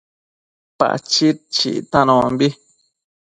[0.77, 2.47] Pachid chictanombi